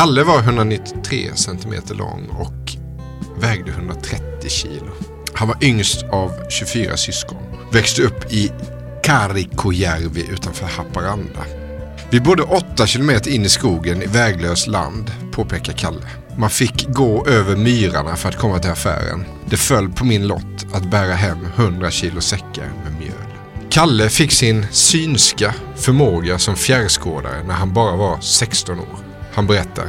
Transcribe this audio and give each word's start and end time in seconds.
Kalle 0.00 0.24
var 0.24 0.38
193 0.38 1.30
centimeter 1.34 1.94
lång 1.94 2.28
och 2.28 2.72
vägde 3.40 3.70
130 3.70 4.48
kilo. 4.48 4.90
Han 5.34 5.48
var 5.48 5.64
yngst 5.64 6.02
av 6.02 6.32
24 6.48 6.96
syskon. 6.96 7.42
Växte 7.72 8.02
upp 8.02 8.32
i 8.32 8.52
Karikojärvi 9.02 10.26
utanför 10.32 10.66
Haparanda. 10.66 11.44
Vi 12.10 12.20
bodde 12.20 12.42
8 12.42 12.86
kilometer 12.86 13.30
in 13.30 13.44
i 13.44 13.48
skogen 13.48 14.02
i 14.02 14.06
väglöst 14.06 14.66
land, 14.66 15.12
påpekar 15.32 15.72
Kalle. 15.72 16.06
Man 16.36 16.50
fick 16.50 16.88
gå 16.88 17.26
över 17.26 17.56
myrarna 17.56 18.16
för 18.16 18.28
att 18.28 18.38
komma 18.38 18.58
till 18.58 18.70
affären. 18.70 19.24
Det 19.46 19.56
föll 19.56 19.90
på 19.90 20.04
min 20.04 20.26
lott 20.26 20.66
att 20.72 20.90
bära 20.90 21.14
hem 21.14 21.38
100 21.56 21.90
kilo 21.90 22.20
säckar 22.20 22.72
med 22.84 22.98
mjöl. 22.98 23.12
Kalle 23.70 24.08
fick 24.08 24.32
sin 24.32 24.66
synska 24.70 25.54
förmåga 25.76 26.38
som 26.38 26.56
fjärrskådare 26.56 27.42
när 27.42 27.54
han 27.54 27.72
bara 27.72 27.96
var 27.96 28.20
16 28.20 28.78
år. 28.78 29.09
Han 29.34 29.46
berättar. 29.46 29.84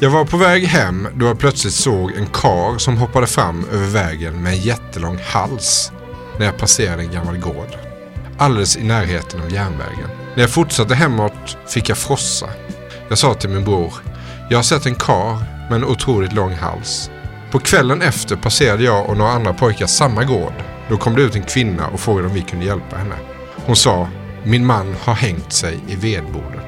Jag 0.00 0.10
var 0.10 0.24
på 0.24 0.36
väg 0.36 0.64
hem 0.64 1.08
då 1.14 1.26
jag 1.26 1.38
plötsligt 1.38 1.74
såg 1.74 2.12
en 2.12 2.26
kar 2.26 2.78
som 2.78 2.96
hoppade 2.96 3.26
fram 3.26 3.64
över 3.72 3.86
vägen 3.86 4.42
med 4.42 4.52
en 4.52 4.60
jättelång 4.60 5.18
hals 5.24 5.92
när 6.38 6.46
jag 6.46 6.58
passerade 6.58 7.02
en 7.02 7.12
gammal 7.12 7.38
gård. 7.38 7.76
Alldeles 8.38 8.76
i 8.76 8.84
närheten 8.84 9.42
av 9.42 9.52
järnvägen. 9.52 10.08
När 10.34 10.42
jag 10.42 10.50
fortsatte 10.50 10.94
hemåt 10.94 11.56
fick 11.66 11.88
jag 11.88 11.98
frossa. 11.98 12.46
Jag 13.08 13.18
sa 13.18 13.34
till 13.34 13.50
min 13.50 13.64
bror. 13.64 13.94
Jag 14.50 14.58
har 14.58 14.62
sett 14.62 14.86
en 14.86 14.94
kar 14.94 15.38
med 15.70 15.76
en 15.76 15.84
otroligt 15.84 16.32
lång 16.32 16.52
hals. 16.52 17.10
På 17.50 17.58
kvällen 17.58 18.02
efter 18.02 18.36
passerade 18.36 18.84
jag 18.84 19.08
och 19.08 19.16
några 19.16 19.30
andra 19.30 19.52
pojkar 19.52 19.86
samma 19.86 20.24
gård. 20.24 20.54
Då 20.88 20.96
kom 20.96 21.14
det 21.14 21.22
ut 21.22 21.36
en 21.36 21.42
kvinna 21.42 21.88
och 21.88 22.00
frågade 22.00 22.28
om 22.28 22.34
vi 22.34 22.42
kunde 22.42 22.66
hjälpa 22.66 22.96
henne. 22.96 23.14
Hon 23.66 23.76
sa, 23.76 24.08
min 24.44 24.66
man 24.66 24.96
har 25.00 25.14
hängt 25.14 25.52
sig 25.52 25.78
i 25.88 25.96
vedboden. 25.96 26.60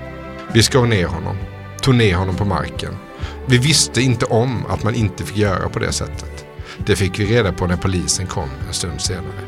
Vi 0.52 0.62
skar 0.62 0.82
ner 0.82 1.06
honom, 1.06 1.36
tog 1.86 1.94
ner 1.94 2.14
honom 2.14 2.36
på 2.36 2.44
marken. 2.44 2.96
Vi 3.46 3.58
visste 3.58 4.02
inte 4.02 4.24
om 4.24 4.66
att 4.66 4.82
man 4.82 4.94
inte 4.94 5.24
fick 5.24 5.36
göra 5.36 5.68
på 5.68 5.78
det 5.78 5.92
sättet. 5.92 6.46
Det 6.86 6.96
fick 6.96 7.18
vi 7.18 7.26
reda 7.26 7.52
på 7.52 7.66
när 7.66 7.76
polisen 7.76 8.26
kom 8.26 8.48
en 8.66 8.74
stund 8.74 9.00
senare. 9.00 9.40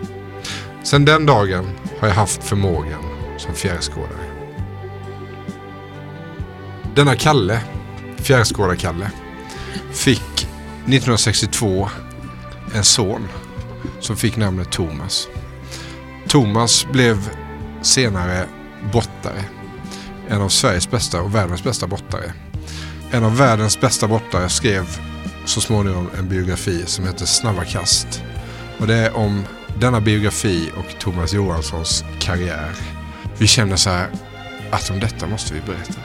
Sedan 0.83 1.05
den 1.05 1.27
dagen 1.27 1.71
har 2.01 2.09
jag 2.09 2.15
haft 2.15 2.45
förmågan 2.45 3.05
som 3.39 3.55
fjärrskådare. 3.55 4.25
Denna 6.95 7.17
Kalle, 7.17 7.61
fjärrskådar-Kalle, 8.17 9.11
fick 9.93 10.49
1962 10.87 11.89
en 12.75 12.85
son 12.85 13.29
som 14.01 14.17
fick 14.17 14.37
namnet 14.37 14.71
Thomas. 14.71 15.29
Thomas 16.29 16.87
blev 16.93 17.31
senare 17.83 18.47
brottare. 18.93 19.58
En 20.31 20.43
av 20.43 20.49
Sveriges 20.49 20.91
bästa 20.91 21.21
och 21.21 21.35
världens 21.35 21.65
bästa 21.65 21.87
brottare. 21.87 22.33
En 23.11 23.25
av 23.25 23.37
världens 23.37 23.81
bästa 23.81 24.09
brottare 24.09 24.49
skrev 24.49 24.85
så 25.45 25.61
småningom 25.61 26.11
en 26.19 26.29
biografi 26.29 26.83
som 26.87 27.07
heter 27.07 27.27
Snabba 27.27 27.65
kast. 27.65 28.23
Och 28.79 28.87
det 28.87 28.95
är 28.95 29.17
om 29.17 29.45
denna 29.81 30.01
biografi 30.01 30.71
och 30.77 30.99
Thomas 30.99 31.33
Johanssons 31.33 32.05
karriär. 32.21 32.71
Vi 33.39 33.47
känner 33.47 33.77
så 33.77 33.91
här 33.91 34.09
att 34.71 34.91
om 34.91 35.01
detta 35.01 35.27
måste 35.27 35.55
vi 35.55 35.61
berätta. 35.61 36.01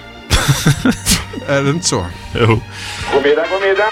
är 1.53 1.63
det 1.63 1.69
inte 1.69 1.85
så? 1.85 2.05
Jo. 2.33 2.61
God 3.13 3.23
middag, 3.23 3.45
god 3.51 3.61
middag. 3.61 3.89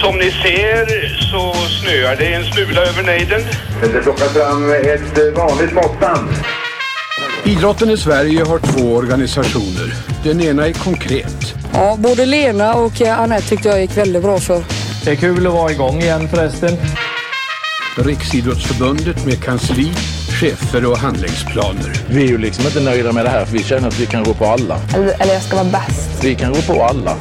Som 0.00 0.16
ni 0.16 0.30
ser 0.30 1.08
så 1.30 1.54
snöar 1.54 2.16
det 2.16 2.34
en 2.34 2.44
smula 2.44 2.80
över 2.80 3.02
nejden. 3.02 3.40
Det 3.80 4.02
plockas 4.02 4.32
fram 4.32 4.70
ett 4.72 5.36
vanligt 5.36 5.72
måttband. 5.72 6.28
Idrotten 7.50 7.90
i 7.90 7.96
Sverige 7.96 8.44
har 8.44 8.58
två 8.58 8.94
organisationer. 8.94 9.94
Den 10.24 10.40
ena 10.40 10.66
är 10.66 10.72
konkret. 10.72 11.54
Ja, 11.72 11.96
både 11.98 12.26
Lena 12.26 12.74
och 12.74 13.02
eh, 13.02 13.20
Anette 13.20 13.48
tyckte 13.48 13.68
jag 13.68 13.80
gick 13.80 13.96
väldigt 13.96 14.22
bra 14.22 14.38
för. 14.38 14.64
Det 15.04 15.10
är 15.10 15.16
kul 15.16 15.46
att 15.46 15.52
vara 15.52 15.72
igång 15.72 16.00
igen 16.00 16.28
förresten. 16.28 16.76
Riksidrottsförbundet 17.96 19.26
med 19.26 19.42
kansli, 19.42 19.92
chefer 20.40 20.84
och 20.86 20.98
handlingsplaner. 20.98 21.92
Vi 22.10 22.24
är 22.24 22.28
ju 22.28 22.38
liksom 22.38 22.66
inte 22.66 22.80
nöjda 22.80 23.12
med 23.12 23.24
det 23.24 23.30
här 23.30 23.44
för 23.44 23.52
vi 23.52 23.62
känner 23.62 23.88
att 23.88 24.00
vi 24.00 24.06
kan 24.06 24.24
gå 24.24 24.34
på 24.34 24.46
alla. 24.46 24.80
Eller, 24.94 25.22
eller 25.22 25.32
jag 25.32 25.42
ska 25.42 25.56
vara 25.56 25.68
bäst. 25.68 26.24
Vi 26.24 26.34
kan 26.34 26.52
gå 26.52 26.60
på 26.60 26.82
alla. 26.84 27.16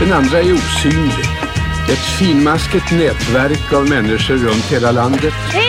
Den 0.00 0.12
andra 0.12 0.38
är 0.38 0.54
osynlig. 0.54 1.26
Ett 1.92 2.18
finmaskigt 2.18 2.92
nätverk 2.92 3.72
av 3.72 3.88
människor 3.88 4.34
runt 4.34 4.72
hela 4.72 4.92
landet 4.92 5.34
Kom 5.52 5.65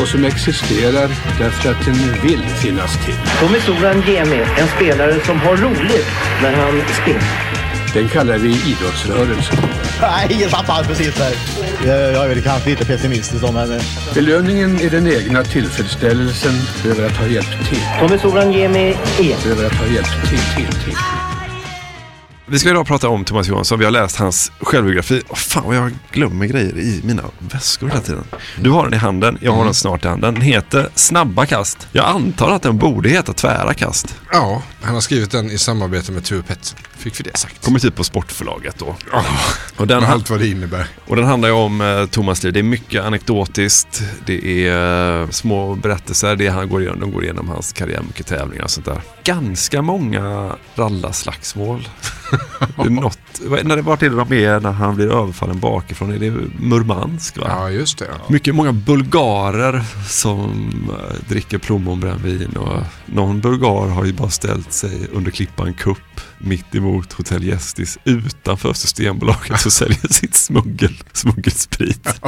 och 0.00 0.08
som 0.08 0.24
existerar 0.24 1.08
därför 1.38 1.70
att 1.70 1.84
den 1.84 1.94
vill 2.22 2.42
finnas 2.42 3.04
till. 3.04 3.14
Tommy 3.40 3.60
Soran 3.60 4.02
Gemi, 4.06 4.42
en 4.58 4.68
spelare 4.76 5.14
som 5.24 5.38
har 5.40 5.56
roligt 5.56 6.06
när 6.42 6.52
han 6.52 6.82
spelar. 7.02 7.50
Den 7.94 8.08
kallar 8.08 8.38
vi 8.38 8.48
idrottsrörelsen. 8.48 9.56
Nej, 10.00 10.26
ingen 10.30 10.48
tappar 10.50 10.84
precis 10.84 11.14
där. 11.14 11.32
Jag 11.86 12.12
jag 12.12 12.24
är 12.24 12.28
väl 12.28 12.42
kanske 12.42 12.70
lite 12.70 12.84
pessimistisk 12.84 13.42
då, 13.42 13.52
men... 13.52 13.72
eh, 13.72 13.82
Belöningen 14.14 14.80
är 14.80 14.90
den 14.90 15.06
egna 15.06 15.44
tillfredsställelsen 15.44 16.52
över 16.90 17.06
att 17.06 17.16
ha 17.16 17.26
hjälpt 17.26 17.68
till. 17.68 17.82
Tommy 18.00 18.18
Soran 18.18 18.52
Gemi 18.52 18.96
är. 19.20 19.50
Över 19.50 19.66
att 19.66 19.74
ha 19.74 19.86
hjälpt 19.86 20.28
till, 20.28 20.38
till, 20.56 20.80
till. 20.84 20.96
Vi 22.52 22.58
ska 22.58 22.70
idag 22.70 22.86
prata 22.86 23.08
om 23.08 23.24
Thomas 23.24 23.48
Johansson. 23.48 23.78
Vi 23.78 23.84
har 23.84 23.92
läst 23.92 24.16
hans 24.16 24.52
självbiografi. 24.60 25.22
Oh, 25.28 25.36
fan 25.36 25.62
vad 25.66 25.76
jag 25.76 25.92
glömmer 26.10 26.46
grejer 26.46 26.78
i 26.78 27.00
mina 27.04 27.22
väskor 27.38 27.88
hela 27.88 28.00
tiden. 28.00 28.24
Du 28.60 28.70
har 28.70 28.84
den 28.84 28.94
i 28.94 28.96
handen, 28.96 29.38
jag 29.40 29.52
har 29.52 29.64
den 29.64 29.74
snart 29.74 30.04
i 30.04 30.08
handen. 30.08 30.34
Den 30.34 30.42
heter 30.42 30.88
Snabba 30.94 31.46
kast. 31.46 31.88
Jag 31.92 32.06
antar 32.06 32.50
att 32.50 32.62
den 32.62 32.78
borde 32.78 33.08
heta 33.08 33.32
Tvära 33.32 33.74
kast. 33.74 34.14
Ja, 34.32 34.62
han 34.82 34.94
har 34.94 35.00
skrivit 35.00 35.30
den 35.30 35.50
i 35.50 35.58
samarbete 35.58 36.12
med 36.12 36.24
Ture 36.24 36.42
Pettersson. 36.42 36.78
Fick 37.00 37.20
vi 37.20 37.24
det 37.24 37.36
sagt. 37.38 37.64
Kommer 37.64 37.78
typ 37.78 37.94
på 37.96 38.04
Sportförlaget 38.04 38.78
då. 38.78 38.96
och 39.76 39.86
den 39.86 40.04
allt 40.04 40.30
vad 40.30 40.38
det 40.40 40.48
innebär. 40.48 40.86
Och 41.06 41.16
den 41.16 41.24
handlar 41.24 41.48
ju 41.48 41.54
om 41.54 41.80
eh, 41.80 42.06
Thomas 42.06 42.42
liv. 42.42 42.52
Det 42.52 42.58
är 42.58 42.62
mycket 42.62 43.02
anekdotiskt. 43.04 44.02
Det 44.26 44.66
är 44.68 45.20
eh, 45.22 45.28
små 45.28 45.74
berättelser. 45.74 46.36
Det 46.36 46.48
han 46.48 46.68
går 46.68 46.80
igenom, 46.82 47.00
de 47.00 47.12
går 47.12 47.24
igenom 47.24 47.48
hans 47.48 47.72
karriär, 47.72 48.02
mycket 48.06 48.26
tävlingar 48.26 48.64
och 48.64 48.70
sånt 48.70 48.86
där. 48.86 49.00
Ganska 49.24 49.82
många 49.82 50.56
rallarslagsmål. 50.74 51.88
det 52.76 52.82
är 52.82 52.90
något, 52.90 53.18
vad- 53.40 53.64
när 53.66 53.76
det 53.76 53.82
vart 53.82 54.02
är 54.02 54.10
det 54.10 54.16
de 54.16 54.32
är 54.32 54.60
när 54.60 54.72
han 54.72 54.96
blir 54.96 55.12
överfallen 55.12 55.58
bakifrån? 55.60 56.12
Är 56.12 56.18
det 56.18 56.30
Murmansk? 56.60 57.38
Va? 57.38 57.44
Ja, 57.48 57.70
just 57.70 57.98
det. 57.98 58.06
Mycket, 58.28 58.54
många 58.54 58.72
bulgarer 58.72 59.82
som 60.08 60.72
eh, 60.90 61.16
dricker 61.28 61.58
plommonbrännvin 61.58 62.56
och 62.56 62.82
någon 63.06 63.40
bulgar 63.40 63.88
har 63.88 64.04
ju 64.04 64.12
bara 64.12 64.30
ställt 64.30 64.72
sig 64.72 65.06
under 65.12 65.30
klippan 65.30 65.74
kupp 65.74 66.20
mitt 66.40 66.74
emot 66.74 67.12
Hotell 67.12 67.44
Gästis 67.44 67.98
utanför 68.04 68.72
Systembolaget 68.72 69.66
och 69.66 69.72
säljer 69.72 70.12
sitt 70.12 70.34
smuggel, 70.34 70.94
smuggelsprit. 71.12 72.08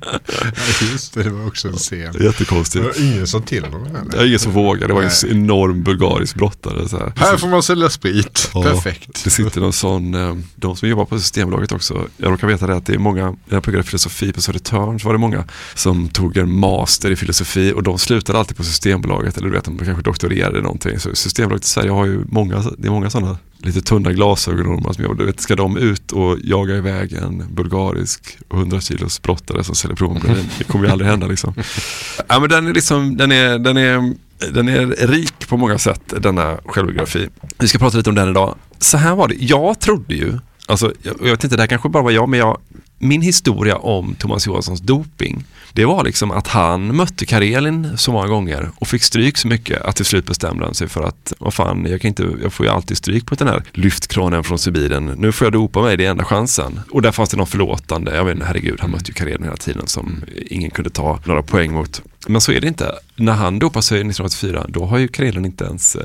Ja, 0.00 0.86
just 0.92 1.14
det, 1.14 1.22
det 1.22 1.30
var 1.30 1.46
också 1.46 1.68
en 1.68 1.74
scen. 1.76 2.14
Jättekonstigt. 2.20 2.84
Det 2.84 3.00
var 3.00 3.12
ingen 3.12 3.26
som 3.26 3.42
till 3.42 3.64
honom 3.64 3.84
Det 3.84 3.98
heller. 3.98 4.16
var 4.16 4.24
ingen 4.24 4.38
som 4.38 4.52
vågade, 4.52 4.86
det 4.86 4.92
var 4.94 5.02
en 5.02 5.30
enorm 5.30 5.82
bulgarisk 5.82 6.34
brottare. 6.34 6.88
Så 6.88 6.98
här. 6.98 7.12
Här 7.16 7.36
får 7.36 7.48
man 7.48 7.62
sälja 7.62 7.90
sprit. 7.90 8.50
Ja, 8.54 8.62
Perfekt. 8.62 9.24
Det 9.24 9.30
sitter 9.30 9.60
någon 9.60 9.72
sån, 9.72 10.14
eh, 10.14 10.36
de 10.54 10.76
som 10.76 10.88
jobbar 10.88 11.04
på 11.04 11.18
Systembolaget 11.18 11.72
också, 11.72 12.06
jag 12.16 12.32
råkar 12.32 12.46
veta 12.46 12.66
det 12.66 12.76
att 12.76 12.86
det 12.86 12.94
är 12.94 12.98
många, 12.98 13.24
när 13.30 13.36
jag 13.56 13.62
pluggade 13.62 13.84
filosofi 13.84 14.32
på 14.32 14.42
Södertörn 14.42 15.00
så 15.00 15.08
var 15.08 15.12
det 15.14 15.18
många 15.20 15.44
som 15.74 16.08
tog 16.08 16.36
en 16.36 16.58
master 16.58 17.10
i 17.10 17.16
filosofi 17.16 17.72
och 17.76 17.82
de 17.82 17.98
slutade 17.98 18.38
alltid 18.38 18.56
på 18.56 18.64
Systembolaget 18.64 19.36
eller 19.36 19.48
du 19.48 19.54
vet 19.54 19.64
de 19.64 19.78
kanske 19.78 20.02
doktorerade 20.02 20.58
i 20.58 20.62
någonting. 20.62 20.98
Så 20.98 21.14
Systembolaget 21.14 21.64
i 21.64 21.68
Sverige 21.68 21.90
har 21.90 22.06
ju 22.06 22.24
många, 22.28 22.64
det 22.78 22.86
är 22.88 22.92
många 22.92 23.10
sådana 23.12 23.38
lite 23.64 23.80
tunna 23.80 24.12
glasögon 24.12 24.94
som 24.94 25.04
jobbar. 25.04 25.16
Du 25.16 25.26
vet, 25.26 25.40
ska 25.40 25.56
de 25.56 25.76
ut 25.76 26.12
och 26.12 26.38
jaga 26.44 26.76
iväg 26.76 27.12
en 27.12 27.44
bulgarisk 27.50 28.38
100 28.52 28.80
kilos 28.80 29.22
brottare 29.22 29.64
som 29.64 29.74
säljer 29.74 29.96
plommonbrännvin? 29.96 30.48
Det 30.58 30.64
kommer 30.64 30.86
ju 30.86 30.92
aldrig 30.92 31.10
hända 31.10 31.26
liksom. 31.26 31.54
Ja, 32.28 32.40
men 32.40 32.48
den 32.48 32.66
är 32.66 32.74
liksom, 32.74 33.16
den 33.16 33.32
är, 33.32 33.58
den 33.58 33.76
är, 33.76 34.14
den 34.52 34.68
är 34.68 35.06
rik 35.06 35.48
på 35.48 35.56
många 35.56 35.78
sätt, 35.78 36.02
denna 36.20 36.58
självbiografi. 36.66 37.28
Vi 37.58 37.68
ska 37.68 37.78
prata 37.78 37.96
lite 37.96 38.10
om 38.10 38.16
den 38.16 38.30
idag. 38.30 38.54
Så 38.78 38.96
här 38.96 39.14
var 39.14 39.28
det, 39.28 39.34
jag 39.38 39.80
trodde 39.80 40.14
ju, 40.14 40.38
alltså, 40.66 40.92
jag, 41.02 41.14
jag 41.20 41.30
vet 41.30 41.44
inte, 41.44 41.56
det 41.56 41.62
här 41.62 41.66
kanske 41.66 41.88
bara 41.88 42.02
var 42.02 42.10
jag, 42.10 42.28
men 42.28 42.38
jag, 42.38 42.60
min 43.02 43.22
historia 43.22 43.76
om 43.76 44.14
Thomas 44.14 44.46
Johanssons 44.46 44.80
doping, 44.80 45.44
det 45.72 45.84
var 45.84 46.04
liksom 46.04 46.30
att 46.30 46.48
han 46.48 46.96
mötte 46.96 47.26
Karelin 47.26 47.98
så 47.98 48.12
många 48.12 48.26
gånger 48.26 48.70
och 48.74 48.88
fick 48.88 49.02
stryk 49.02 49.38
så 49.38 49.48
mycket 49.48 49.82
att 49.82 49.96
till 49.96 50.04
slut 50.04 50.26
bestämde 50.26 50.64
han 50.64 50.74
sig 50.74 50.88
för 50.88 51.02
att, 51.02 51.32
vad 51.38 51.54
fan, 51.54 51.86
jag, 51.90 52.00
kan 52.00 52.08
inte, 52.08 52.28
jag 52.42 52.52
får 52.52 52.66
ju 52.66 52.72
alltid 52.72 52.96
stryk 52.96 53.26
på 53.26 53.34
den 53.34 53.48
här 53.48 53.62
lyftkranen 53.72 54.44
från 54.44 54.58
Sibirien. 54.58 55.06
Nu 55.06 55.32
får 55.32 55.44
jag 55.44 55.52
dopa 55.52 55.82
mig, 55.82 55.96
det 55.96 56.04
är 56.04 56.10
enda 56.10 56.24
chansen. 56.24 56.80
Och 56.90 57.02
där 57.02 57.12
fanns 57.12 57.30
det 57.30 57.36
någon 57.36 57.46
förlåtande, 57.46 58.16
jag 58.16 58.24
vet 58.24 58.34
inte, 58.34 58.46
herregud, 58.46 58.80
han 58.80 58.90
mötte 58.90 59.04
ju 59.10 59.14
Karelin 59.14 59.42
hela 59.42 59.56
tiden 59.56 59.86
som 59.86 60.22
ingen 60.46 60.70
kunde 60.70 60.90
ta 60.90 61.18
några 61.24 61.42
poäng 61.42 61.72
mot. 61.72 62.02
Men 62.26 62.40
så 62.40 62.52
är 62.52 62.60
det 62.60 62.68
inte. 62.68 62.98
När 63.16 63.32
han 63.32 63.58
dopar 63.58 63.80
sig 63.80 63.96
1984, 63.96 64.66
då 64.68 64.84
har 64.84 64.98
ju 64.98 65.08
Karelin 65.08 65.44
inte 65.44 65.64
ens 65.64 65.96
eh, 65.96 66.02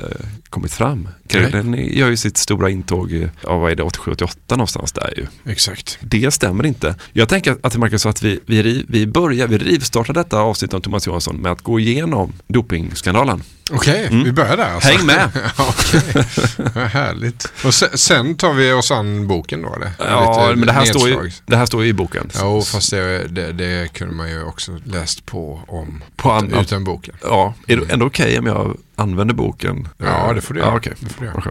kommit 0.50 0.72
fram. 0.72 1.08
Karelin 1.26 1.74
gör 1.74 2.08
ju 2.08 2.16
sitt 2.16 2.36
stora 2.36 2.70
intåg, 2.70 3.28
ja 3.42 3.58
vad 3.58 3.72
är 3.72 3.76
det, 3.76 3.82
87-88 3.82 4.28
någonstans 4.50 4.92
där 4.92 5.14
ju. 5.16 5.52
Exakt. 5.52 5.98
Det 6.00 6.30
stämmer 6.30 6.66
inte. 6.66 6.94
Jag 7.12 7.28
tänker 7.28 7.56
att 7.62 7.72
det 7.72 7.78
Marcus, 7.78 8.02
så 8.02 8.08
att 8.08 8.22
vi, 8.22 8.40
vi, 8.46 8.84
vi 8.88 9.06
börjar, 9.06 9.48
vi 9.48 9.58
rivstartar 9.58 10.14
detta 10.14 10.38
avsnitt 10.40 10.74
om 10.74 10.80
Thomas 10.80 11.06
Johansson 11.06 11.36
med 11.36 11.52
att 11.52 11.62
gå 11.62 11.80
igenom 11.80 12.32
dopingskandalen. 12.46 13.42
Okej, 13.70 14.06
Mm. 14.06 14.24
vi 14.24 14.32
börjar 14.32 14.56
där 14.56 14.74
alltså. 14.74 14.88
Häng 14.88 15.06
med! 15.06 15.28
Ja, 15.58 15.74
Vad 16.74 16.84
härligt. 16.86 17.52
Och 17.64 17.74
sen, 17.74 17.88
sen 17.98 18.34
tar 18.36 18.52
vi 18.52 18.72
oss 18.72 18.90
an 18.90 19.26
boken 19.28 19.62
då 19.62 19.74
eller? 19.74 19.90
Ja, 19.98 20.46
Lite 20.46 20.56
men 20.58 20.66
det 20.66 20.72
här, 20.72 20.84
står 20.84 21.08
ju, 21.08 21.30
det 21.46 21.56
här 21.56 21.66
står 21.66 21.82
ju 21.84 21.88
i 21.88 21.92
boken. 21.92 22.30
Jo, 22.40 22.62
fast 22.62 22.90
det, 22.90 23.28
det, 23.28 23.52
det 23.52 23.92
kunde 23.92 24.14
man 24.14 24.28
ju 24.30 24.42
också 24.44 24.78
läst 24.84 25.26
på 25.26 25.60
om 25.68 26.04
På 26.16 26.30
an- 26.32 26.52
utan 26.60 26.84
boken. 26.84 27.14
Ja, 27.22 27.54
är 27.66 27.76
det 27.76 27.92
ändå 27.92 28.06
okej 28.06 28.38
om 28.38 28.46
jag 28.46 28.76
använder 28.96 29.34
boken? 29.34 29.88
Ja, 29.98 30.32
det 30.34 30.40
får 30.40 30.54
du 30.54 30.60
göra. 30.60 30.70
Ja, 30.70 30.76
okej. 30.76 30.92
Det 31.00 31.08
får 31.12 31.20
du 31.20 31.26
göra. 31.26 31.42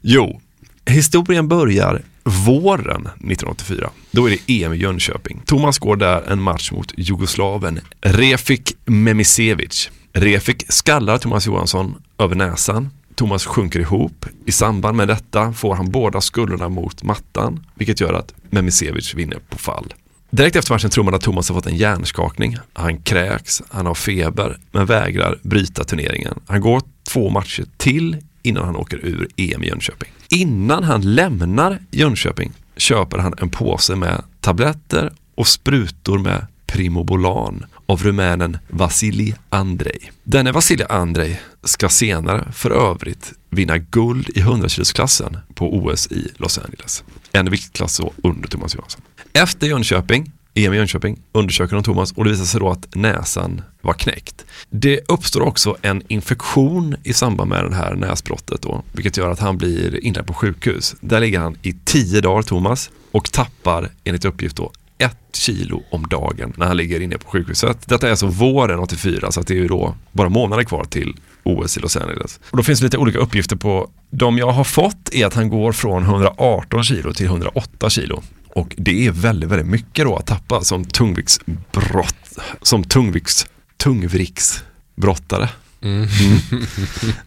Jo, 0.00 0.40
historien 0.86 1.48
börjar 1.48 2.02
våren 2.24 3.00
1984. 3.06 3.90
Då 4.10 4.26
är 4.30 4.30
det 4.46 4.62
EM 4.64 4.72
i 4.72 4.76
Jönköping. 4.76 5.42
Thomas 5.46 5.78
går 5.78 5.96
där 5.96 6.22
en 6.32 6.42
match 6.42 6.70
mot 6.72 6.92
Jugoslaven 6.96 7.80
Refik 8.00 8.76
Memisevic. 8.84 9.90
Refik 10.20 10.64
skallar 10.68 11.18
Thomas 11.18 11.46
Johansson 11.46 11.94
över 12.18 12.34
näsan. 12.34 12.90
Thomas 13.14 13.46
sjunker 13.46 13.80
ihop. 13.80 14.26
I 14.46 14.52
samband 14.52 14.96
med 14.96 15.08
detta 15.08 15.52
får 15.52 15.74
han 15.74 15.90
båda 15.90 16.20
skulderna 16.20 16.68
mot 16.68 17.02
mattan, 17.02 17.66
vilket 17.74 18.00
gör 18.00 18.12
att 18.12 18.34
Memisevic 18.50 19.14
vinner 19.14 19.38
på 19.48 19.58
fall. 19.58 19.94
Direkt 20.30 20.56
efter 20.56 20.74
matchen 20.74 20.90
tror 20.90 21.04
man 21.04 21.14
att 21.14 21.20
Thomas 21.20 21.48
har 21.48 21.54
fått 21.54 21.66
en 21.66 21.76
hjärnskakning. 21.76 22.56
Han 22.72 23.02
kräks, 23.02 23.62
han 23.68 23.86
har 23.86 23.94
feber, 23.94 24.58
men 24.72 24.86
vägrar 24.86 25.38
bryta 25.42 25.84
turneringen. 25.84 26.40
Han 26.46 26.60
går 26.60 26.82
två 27.08 27.30
matcher 27.30 27.64
till 27.76 28.16
innan 28.42 28.64
han 28.64 28.76
åker 28.76 28.96
ur 28.96 29.28
EM 29.36 29.64
i 29.64 29.68
Jönköping. 29.68 30.08
Innan 30.28 30.84
han 30.84 31.14
lämnar 31.14 31.78
Jönköping 31.90 32.52
köper 32.76 33.18
han 33.18 33.34
en 33.38 33.50
påse 33.50 33.96
med 33.96 34.22
tabletter 34.40 35.12
och 35.34 35.46
sprutor 35.46 36.18
med 36.18 36.46
Primobolan 36.66 37.64
av 37.88 38.02
rumänen 38.02 38.58
Vasili 38.68 39.34
Andrei. 39.48 40.10
Denne 40.24 40.52
Vasili 40.52 40.84
Andrei 40.88 41.40
ska 41.64 41.88
senare 41.88 42.52
för 42.52 42.70
övrigt 42.70 43.32
vinna 43.50 43.78
guld 43.78 44.28
i 44.28 44.40
100-kilosklassen 44.40 45.38
på 45.54 45.76
OS 45.76 46.06
i 46.12 46.28
Los 46.36 46.58
Angeles. 46.58 47.04
En 47.32 47.50
viktklass 47.50 47.94
så 47.94 48.12
under 48.22 48.48
Thomas 48.48 48.74
Johansson. 48.74 49.00
Efter 49.32 49.66
Jönköping, 49.66 50.32
EM 50.54 50.74
i 50.74 50.76
Jönköping, 50.76 51.18
undersöker 51.32 51.74
de 51.74 51.82
Thomas 51.82 52.12
och 52.12 52.24
det 52.24 52.30
visar 52.30 52.44
sig 52.44 52.60
då 52.60 52.70
att 52.70 52.94
näsan 52.94 53.62
var 53.80 53.92
knäckt. 53.92 54.44
Det 54.70 55.00
uppstår 55.08 55.40
också 55.40 55.76
en 55.82 56.02
infektion 56.08 56.96
i 57.04 57.12
samband 57.12 57.50
med 57.50 57.64
det 57.64 57.76
här 57.76 57.94
näsbrottet 57.94 58.62
då, 58.62 58.82
vilket 58.92 59.16
gör 59.16 59.30
att 59.30 59.40
han 59.40 59.58
blir 59.58 60.04
inlagd 60.04 60.26
på 60.26 60.34
sjukhus. 60.34 60.96
Där 61.00 61.20
ligger 61.20 61.40
han 61.40 61.56
i 61.62 61.72
tio 61.84 62.20
dagar, 62.20 62.42
Thomas, 62.42 62.90
och 63.12 63.32
tappar 63.32 63.90
enligt 64.04 64.24
uppgift 64.24 64.56
då 64.56 64.72
ett 64.98 65.36
kilo 65.36 65.82
om 65.90 66.06
dagen 66.06 66.52
när 66.56 66.66
han 66.66 66.76
ligger 66.76 67.00
inne 67.00 67.18
på 67.18 67.30
sjukhuset. 67.30 67.88
Detta 67.88 68.06
är 68.06 68.10
alltså 68.10 68.26
våren 68.26 68.78
84 68.78 69.32
så 69.32 69.40
att 69.40 69.46
det 69.46 69.54
är 69.54 69.58
ju 69.58 69.68
då 69.68 69.94
bara 70.12 70.28
månader 70.28 70.64
kvar 70.64 70.84
till 70.84 71.16
OS 71.42 71.76
i 71.76 71.80
Los 71.80 71.96
Angeles. 71.96 72.40
Och 72.50 72.56
då 72.56 72.62
finns 72.62 72.78
det 72.78 72.84
lite 72.84 72.98
olika 72.98 73.18
uppgifter 73.18 73.56
på, 73.56 73.90
de 74.10 74.38
jag 74.38 74.50
har 74.50 74.64
fått 74.64 75.08
är 75.12 75.26
att 75.26 75.34
han 75.34 75.48
går 75.48 75.72
från 75.72 76.02
118 76.02 76.84
kilo 76.84 77.12
till 77.12 77.26
108 77.26 77.90
kilo. 77.90 78.22
Och 78.48 78.74
det 78.76 79.06
är 79.06 79.10
väldigt, 79.10 79.50
väldigt 79.50 79.68
mycket 79.68 80.04
då 80.04 80.16
att 80.16 80.26
tappa 80.26 80.60
som 80.60 80.84
tungviktsbrott, 80.84 82.38
som 82.62 82.84
tungvikts, 82.84 83.46
tungviktsbrottare. 83.76 85.48
Mm. 85.82 86.08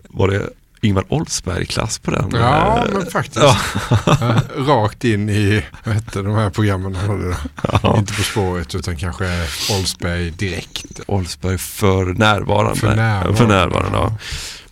Var 0.09 0.27
det 0.27 0.50
Ingvar 0.83 1.04
Oldsberg-klass 1.10 2.00
på 2.00 2.12
den? 2.12 2.30
Ja, 2.33 2.83
Eh, 2.88 2.94
men 2.94 3.06
faktiskt. 3.06 3.45
Ja. 3.45 3.57
Rakt 4.57 5.04
in 5.04 5.30
i 5.30 5.66
vad 5.83 5.95
hette 5.95 6.21
de 6.21 6.35
här 6.35 6.50
programmen 6.50 6.95
han 6.95 7.09
hade 7.09 7.30
då. 7.30 7.35
Ja. 7.83 7.97
Inte 7.97 8.14
På 8.14 8.21
spåret 8.23 8.76
utan 8.76 8.95
kanske 8.97 9.26
Oldsberg 9.78 10.30
direkt. 10.31 11.00
Oldsberg 11.07 11.57
för 11.57 12.06
närvarande. 12.06 12.80
För 12.80 12.95
närvarande. 12.95 13.38
För 13.38 13.47
närvarande 13.47 13.97
ja. 13.97 14.18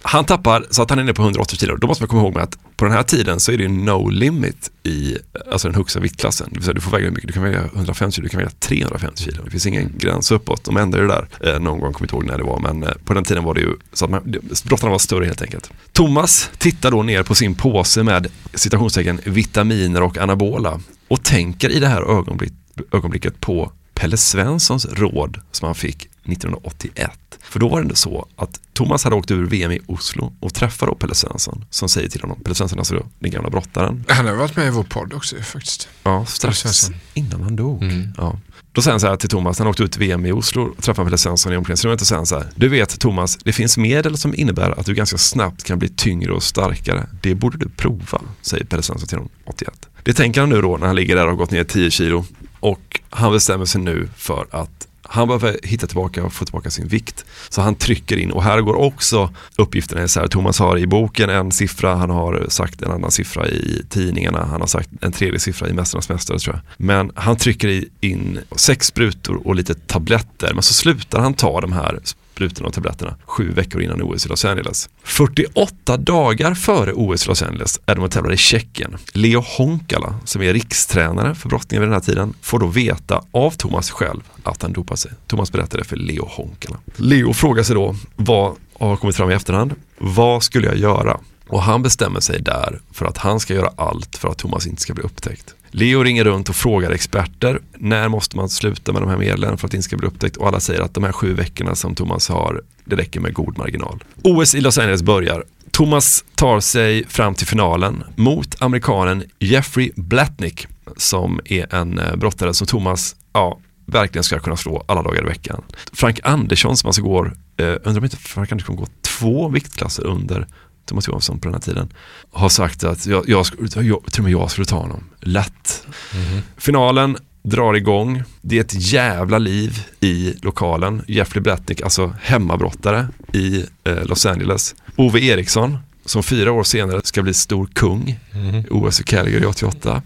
Han 0.02 0.26
tappar 0.26 0.66
så 0.70 0.82
att 0.82 0.90
han 0.90 1.00
är 1.00 1.04
nere 1.04 1.14
på 1.14 1.22
180 1.22 1.58
kilo. 1.58 1.78
Då 1.78 1.88
måste 1.88 2.04
man 2.04 2.08
komma 2.08 2.22
ihåg 2.22 2.34
med 2.34 2.44
att 2.44 2.58
på 2.78 2.86
den 2.86 2.94
här 2.94 3.04
tiden 3.04 3.40
så 3.40 3.52
är 3.52 3.58
det 3.58 3.64
ju 3.64 3.70
no 3.70 4.10
limit 4.10 4.72
i 4.84 5.18
alltså 5.52 5.68
den 5.68 5.76
högsta 5.76 6.00
viktklassen. 6.00 6.48
Det 6.52 6.56
vill 6.56 6.64
säga 6.64 6.74
du 6.74 6.82
får 6.82 6.92
väga 6.92 7.06
hur 7.06 7.12
mycket, 7.12 7.28
du 7.28 7.34
kan 7.34 7.44
väga 7.44 7.64
150 7.76 8.16
kilo, 8.16 8.24
du 8.24 8.30
kan 8.30 8.38
väga 8.38 8.52
350 8.60 9.24
kilo. 9.24 9.44
Det 9.44 9.52
finns 9.52 9.66
ingen 9.66 9.94
gräns 9.98 10.32
uppåt. 10.32 10.64
De 10.64 10.78
ändrade 10.78 11.08
det 11.08 11.14
där 11.40 11.54
eh, 11.54 11.60
någon 11.60 11.80
gång, 11.80 11.94
kommer 11.94 12.06
inte 12.06 12.16
ihåg 12.16 12.26
när 12.26 12.38
det 12.38 12.44
var, 12.44 12.60
men 12.60 12.84
eh, 12.84 12.90
på 13.06 13.14
den 13.14 13.24
tiden 13.24 13.44
var 13.44 13.54
det 13.54 13.62
ju 13.62 13.76
så 13.94 14.06
att 14.06 14.12
man, 14.12 14.36
brottarna 14.64 14.92
var 14.92 15.00
större 15.00 15.26
helt 15.26 15.42
enkelt. 15.42 15.72
Thomas 15.92 16.50
tittar 16.58 16.92
då 16.92 17.04
ner 17.04 17.24
på 17.24 17.36
sin 17.36 17.56
påse 17.56 18.04
med 18.04 18.28
citationstecken 18.54 19.20
vitaminer 19.24 20.04
och 20.04 20.18
anabola 20.18 20.80
och 21.08 21.24
tänker 21.24 21.70
i 21.70 21.80
det 21.80 21.88
här 21.88 22.02
ögonblick, 22.02 22.54
ögonblicket 22.92 23.42
på 23.42 23.72
Pelle 23.94 24.18
Svenssons 24.18 24.86
råd 24.86 25.40
som 25.52 25.66
han 25.66 25.76
fick 25.76 26.10
1981. 26.24 27.12
För 27.44 27.60
då 27.60 27.70
var 27.70 27.78
det 27.78 27.84
ändå 27.84 27.96
så 27.96 28.28
att 28.36 28.60
Thomas 28.74 29.04
hade 29.04 29.16
åkt 29.16 29.32
ur 29.32 29.46
VM 29.46 29.72
i 29.72 29.80
Oslo 29.88 30.34
och 30.40 30.54
träffar 30.54 30.88
då 30.88 30.96
Pelle 30.96 31.16
Svensson 31.16 31.66
som 31.70 31.90
säger 31.90 32.10
till 32.10 32.22
honom, 32.22 32.44
Pelle 32.44 32.56
Svensson 32.56 32.80
alltså 32.80 32.96
då, 32.96 33.06
den 33.20 33.32
gamla 33.32 33.50
brottaren. 33.50 34.06
Han 34.08 34.28
har 34.28 34.36
varit 34.36 34.56
med 34.56 34.68
i 34.68 34.70
vår 34.70 34.84
podd 34.84 35.14
också 35.14 35.36
faktiskt. 35.36 35.90
Ja, 36.04 36.26
strax 36.26 36.92
innan 37.14 37.44
han 37.44 37.56
dog. 37.56 37.84
Ja. 38.18 38.40
Då 38.72 38.82
säger 38.82 38.94
han 38.94 39.00
så 39.00 39.08
här 39.08 39.16
till 39.16 39.30
Thomas, 39.30 39.60
han 39.60 39.68
åkte 39.68 39.84
ut 39.84 39.98
VM 39.98 40.26
i 40.26 40.32
Oslo 40.32 40.74
och 40.78 40.84
träffade 40.84 41.06
Pelle 41.06 41.18
Svensson 41.18 41.54
i 41.54 41.58
omklädningsrummet 41.58 42.02
och 42.02 42.08
säger 42.08 42.18
han 42.18 42.26
så 42.26 42.36
här, 42.36 42.48
du 42.56 42.70
vet 42.70 43.00
Thomas, 43.00 43.38
det 43.38 43.54
finns 43.54 43.78
medel 43.78 44.18
som 44.18 44.36
innebär 44.36 44.80
att 44.80 44.86
du 44.86 44.94
ganska 44.94 45.18
snabbt 45.18 45.64
kan 45.64 45.80
bli 45.80 45.90
tyngre 45.90 46.32
och 46.32 46.44
starkare. 46.44 47.08
Det 47.22 47.36
borde 47.36 47.58
du 47.58 47.70
prova, 47.70 48.22
säger 48.42 48.66
Pelle 48.66 48.84
Svensson 48.84 49.08
till 49.08 49.18
honom 49.18 49.32
81. 49.46 49.90
Det 50.04 50.14
tänker 50.14 50.42
han 50.42 50.50
nu 50.50 50.62
då 50.62 50.78
när 50.78 50.88
han 50.88 50.96
ligger 50.96 51.16
där 51.16 51.24
och 51.24 51.30
har 51.30 51.38
gått 51.38 51.52
ner 51.52 51.64
10 51.64 51.92
kilo 51.92 52.26
och 52.60 53.00
han 53.10 53.32
bestämmer 53.32 53.66
sig 53.66 53.82
nu 53.82 54.10
för 54.16 54.48
att 54.52 54.88
han 55.12 55.28
behöver 55.28 55.60
hitta 55.64 55.88
tillbaka 55.88 56.24
och 56.24 56.34
få 56.34 56.46
tillbaka 56.46 56.70
sin 56.70 56.88
vikt. 56.88 57.26
Så 57.50 57.62
han 57.62 57.76
trycker 57.76 58.18
in 58.18 58.32
och 58.32 58.44
här 58.44 58.62
går 58.62 58.76
också 58.76 59.34
uppgifterna 59.56 60.04
isär. 60.04 60.28
Thomas 60.28 60.60
har 60.60 60.78
i 60.78 60.88
boken 60.88 61.30
en 61.30 61.52
siffra, 61.52 61.96
han 61.96 62.10
har 62.10 62.46
sagt 62.50 62.82
en 62.82 62.92
annan 62.92 63.12
siffra 63.12 63.48
i 63.48 63.84
tidningarna, 63.90 64.46
han 64.46 64.62
har 64.62 64.68
sagt 64.68 64.90
en 65.02 65.12
tredje 65.12 65.40
siffra 65.40 65.70
i 65.70 65.74
Mästarnas 65.74 66.10
Mästare 66.10 66.40
tror 66.40 66.56
jag. 66.56 66.86
Men 66.86 67.12
han 67.16 67.38
trycker 67.38 67.84
in 68.02 68.40
sex 68.56 68.88
sprutor 68.88 69.48
och 69.48 69.56
lite 69.56 69.74
tabletter 69.74 70.54
men 70.54 70.64
så 70.64 70.74
slutar 70.74 71.20
han 71.20 71.34
ta 71.34 71.62
de 71.62 71.74
här 71.74 72.00
sprutorna 72.40 72.68
och 72.68 72.74
tabletterna 72.74 73.16
sju 73.26 73.52
veckor 73.52 73.82
innan 73.82 74.02
OS 74.02 74.26
i 74.26 74.30
Los 74.30 74.46
Angeles. 74.46 74.90
48 75.04 75.98
dagar 75.98 76.54
före 76.54 76.94
OS 76.94 77.26
i 77.26 77.28
Los 77.28 77.44
Angeles 77.44 77.80
är 77.86 77.96
de 77.96 78.04
och 78.04 78.12
tävlar 78.12 78.34
i 78.34 78.38
Tjeckien. 78.38 78.98
Leo 79.14 79.44
Honkala, 79.58 80.16
som 80.26 80.42
är 80.42 80.54
rikstränare 80.54 81.36
för 81.36 81.50
brottningen 81.50 81.82
vid 81.82 81.90
den 81.90 81.94
här 81.94 82.02
tiden, 82.02 82.34
får 82.42 82.60
då 82.60 82.68
veta 82.68 83.24
av 83.32 83.52
Thomas 83.52 83.92
själv 83.92 84.22
att 84.44 84.62
han 84.62 84.74
dopar 84.74 84.96
sig. 84.96 85.12
Thomas 85.28 85.52
berättade 85.52 85.84
för 85.84 85.96
Leo 85.96 86.26
Honkala. 86.26 86.78
Leo 86.96 87.34
frågar 87.34 87.64
sig 87.64 87.76
då, 87.76 87.96
vad 88.16 88.56
har 88.80 88.96
kommit 88.96 89.16
fram 89.16 89.32
i 89.32 89.34
efterhand? 89.34 89.76
Vad 89.98 90.44
skulle 90.44 90.68
jag 90.68 90.78
göra? 90.78 91.20
Och 91.50 91.62
han 91.62 91.82
bestämmer 91.82 92.20
sig 92.20 92.42
där 92.42 92.80
för 92.92 93.06
att 93.06 93.18
han 93.18 93.40
ska 93.40 93.54
göra 93.54 93.72
allt 93.76 94.18
för 94.18 94.30
att 94.30 94.38
Thomas 94.38 94.68
inte 94.68 94.82
ska 94.82 94.94
bli 94.94 95.04
upptäckt. 95.04 95.56
Leo 95.72 96.04
ringer 96.04 96.24
runt 96.24 96.50
och 96.50 96.56
frågar 96.56 96.92
experter, 96.92 97.60
när 97.78 98.10
måste 98.10 98.38
man 98.38 98.50
sluta 98.50 98.94
med 98.94 99.02
de 99.02 99.10
här 99.10 99.18
medlen 99.18 99.58
för 99.58 99.68
att 99.68 99.72
det 99.72 99.78
inte 99.78 99.86
ska 99.86 99.98
bli 99.98 100.08
upptäckt? 100.08 100.38
Och 100.38 100.48
alla 100.48 100.60
säger 100.60 100.82
att 100.82 100.94
de 100.94 101.04
här 101.04 101.12
sju 101.12 101.34
veckorna 101.34 101.76
som 101.76 101.96
Thomas 101.96 102.30
har, 102.30 102.62
det 102.86 102.96
räcker 102.96 103.20
med 103.20 103.34
god 103.34 103.58
marginal. 103.58 104.04
OS 104.24 104.56
i 104.56 104.62
Los 104.62 104.78
Angeles 104.78 105.04
börjar. 105.04 105.44
Thomas 105.72 106.26
tar 106.36 106.60
sig 106.60 107.06
fram 107.06 107.34
till 107.34 107.48
finalen 107.48 108.04
mot 108.16 108.62
amerikanen 108.62 109.24
Jeffrey 109.40 109.92
Blatnick 109.96 110.68
som 110.98 111.40
är 111.46 111.76
en 111.76 112.00
eh, 112.00 112.16
brottare 112.16 112.54
som 112.54 112.68
Thomas, 112.68 113.16
ja, 113.34 113.60
verkligen 113.86 114.24
ska 114.24 114.40
kunna 114.40 114.58
slå 114.58 114.84
alla 114.88 115.04
dagar 115.04 115.24
i 115.24 115.28
veckan. 115.28 115.62
Frank 115.94 116.20
Andersson 116.24 116.78
som 116.78 116.88
alltså 116.88 117.02
går, 117.02 117.34
eh, 117.58 117.66
undrar 117.66 117.98
om 117.98 118.04
inte 118.04 118.18
Frank 118.18 118.52
Andersson 118.52 118.76
går 118.76 118.88
två 119.02 119.50
viktklasser 119.50 120.06
under 120.06 120.48
Thomas 120.90 121.08
Johansson 121.08 121.40
på 121.40 121.48
den 121.48 121.54
här 121.54 121.62
tiden, 121.62 121.94
har 122.32 122.50
sagt 122.50 122.84
att 122.84 123.06
jag, 123.06 123.30
jag, 123.30 123.46
jag, 123.76 123.84
jag 123.86 124.12
tror 124.12 124.30
jag 124.30 124.52
skulle 124.52 124.66
ta 124.66 124.78
honom 124.78 125.04
lätt. 125.20 125.88
Mm. 126.14 126.42
Finalen 126.58 127.18
drar 127.44 127.74
igång. 127.74 128.24
Det 128.42 128.58
är 128.58 128.62
ett 128.62 128.92
jävla 128.92 129.38
liv 129.38 129.86
i 130.00 130.34
lokalen. 130.42 131.04
Jeffrey 131.08 131.42
Blatnick, 131.42 131.82
alltså 131.82 132.14
hemmabrottare 132.22 133.08
i 133.34 133.66
eh, 133.84 134.06
Los 134.06 134.26
Angeles. 134.26 134.76
Ove 134.96 135.20
Eriksson, 135.20 135.78
som 136.06 136.24
fyra 136.24 136.52
år 136.52 136.64
senare 136.64 137.02
ska 137.04 137.22
bli 137.22 137.34
stor 137.34 137.70
kung 137.74 138.20
mm. 138.34 138.64
OS 138.70 139.02
i 139.02 139.04
Calgary 139.04 139.46
88. 139.46 140.02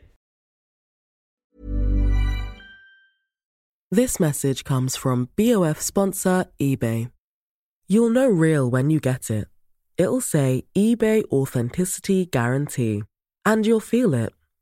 This 3.95 4.19
message 4.19 4.63
comes 4.63 4.97
from 4.97 5.27
BOF 5.37 5.81
sponsor 5.81 6.43
Ebay. 6.59 7.07
You'll 7.89 8.09
know 8.09 8.41
real 8.41 8.71
when 8.71 8.91
you 8.91 8.99
get 8.99 9.29
it. 9.29 9.47
It'll 9.97 10.21
say 10.21 10.63
eBay 10.75 11.23
Authenticity 11.31 12.25
Guarantee. 12.25 13.03
And 13.45 13.65
you'll 13.65 13.79
feel 13.79 14.13
it. 14.13 14.33